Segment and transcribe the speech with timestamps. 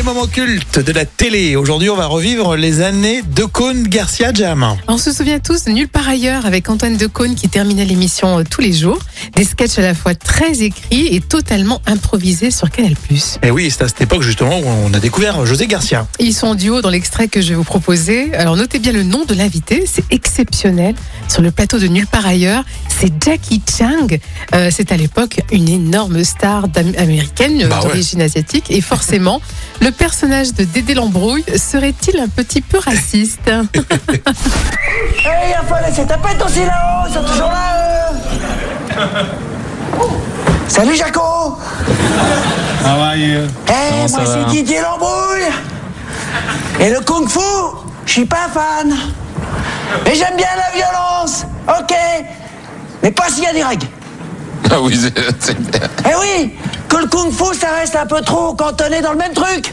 [0.00, 1.56] Les moments cultes de la télé.
[1.56, 4.66] Aujourd'hui, on va revivre les années de Cône Garcia Jam.
[4.88, 8.44] On se souvient tous de Nulle part ailleurs avec Antoine Decaune qui terminait l'émission euh,
[8.48, 8.98] tous les jours.
[9.36, 12.94] Des sketchs à la fois très écrits et totalement improvisés sur Canal+.
[13.42, 16.06] Et oui, c'est à cette époque justement où on a découvert José Garcia.
[16.18, 18.32] Ils sont en duo dans l'extrait que je vais vous proposer.
[18.34, 20.94] Alors notez bien le nom de l'invité, c'est exceptionnel.
[21.28, 24.06] Sur le plateau de Nulle part ailleurs, c'est Jackie Chang.
[24.54, 26.64] Euh, c'est à l'époque une énorme star
[26.96, 27.88] américaine Bah ouais.
[27.88, 28.64] d'origine asiatique.
[28.70, 29.42] Et forcément,
[29.80, 33.40] le personnage de Dédé Lambrouille serait-il un petit peu raciste?
[33.48, 33.62] Hey,
[35.24, 38.16] il faut laisser ta pète aussi là-haut, ils sont toujours là, eux.
[40.68, 41.20] Salut Jaco.
[41.20, 43.40] How are you?
[43.68, 45.50] Eh, Comment ça moi c'est Didier Lambrouille.
[46.80, 47.38] Et le kung fu,
[48.06, 48.94] je suis pas fan.
[50.04, 51.94] Mais j'aime bien la violence, ok.
[53.02, 53.86] Mais pas s'il y a des règles.
[54.70, 55.80] Ah oui, c'est- c'est bien.
[56.08, 56.54] Eh oui
[56.90, 59.72] Que le kung fu, ça reste un peu trop cantonné dans le même truc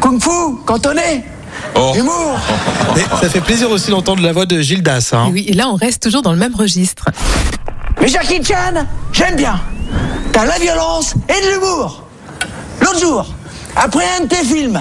[0.00, 0.28] Kung fu,
[0.66, 1.24] cantonné
[1.74, 1.92] Oh.
[1.96, 2.38] Humour
[3.20, 5.10] ça fait plaisir aussi d'entendre la voix de Gildas.
[5.12, 5.26] hein.
[5.28, 7.04] Et Oui, et là on reste toujours dans le même registre.
[8.00, 9.60] Mais Jackie Chan, j'aime bien.
[10.32, 12.04] T'as la violence et de l'humour.
[12.80, 13.26] L'autre jour,
[13.74, 14.80] après un de tes films,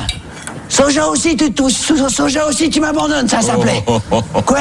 [0.70, 3.84] Soja aussi, tu, So- Soja aussi, tu m'abandonnes, ça s'appelait.
[4.46, 4.60] Quoi?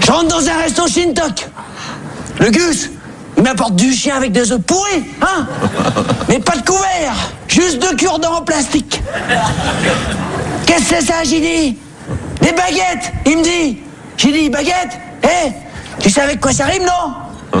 [0.00, 1.48] Je rentre dans un resto Shintok.
[2.40, 2.90] Le Gus,
[3.44, 5.46] il m'apporte du chien avec des œufs pourris, hein
[6.30, 7.12] Mais pas de couvert,
[7.46, 9.02] juste deux cure-dents en plastique.
[10.64, 11.76] Qu'est-ce que c'est ça, j'ai dit
[12.40, 13.80] Des baguettes, il me dit.
[14.16, 15.52] J'ai dit, baguettes Eh,
[16.00, 17.60] tu sais avec quoi ça rime, non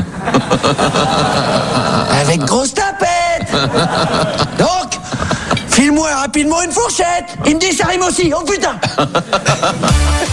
[2.18, 3.52] Avec grosse tapette
[4.58, 4.98] Donc,
[5.68, 8.76] file-moi rapidement une fourchette Il me dit, ça rime aussi, oh putain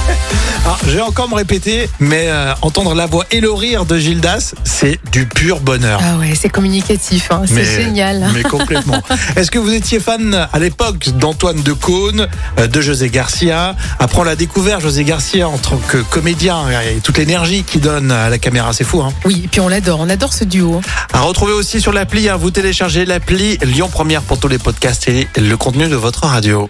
[0.63, 3.97] Alors, je vais encore me répéter, mais euh, entendre la voix et le rire de
[3.97, 5.99] Gildas, c'est du pur bonheur.
[6.03, 8.29] Ah ouais, c'est communicatif, hein, c'est Mais- génial.
[8.35, 9.01] Mais complètement.
[9.35, 12.27] Est-ce que vous étiez fan à l'époque d'Antoine Decaune,
[12.59, 13.75] euh, de José Garcia?
[13.97, 18.11] Après, on l'a découvert, José Garcia, en tant que comédien, et toute l'énergie qu'il donne
[18.11, 19.01] à la caméra, c'est fou.
[19.01, 20.79] Hein Oui, et puis on l'adore, on adore ce duo.
[21.11, 25.07] à retrouver aussi sur l'appli, hein, vous téléchargez l'appli Lyon Première pour tous les podcasts
[25.07, 26.69] et le contenu de votre radio.